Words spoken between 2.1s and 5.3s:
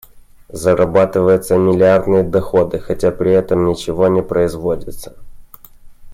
доходы, хотя при этом ничего не производится.